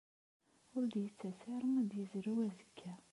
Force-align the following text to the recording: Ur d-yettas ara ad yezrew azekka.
Ur 0.75 0.83
d-yettas 0.87 1.39
ara 1.55 1.69
ad 1.81 1.91
yezrew 1.99 2.37
azekka. 2.47 2.93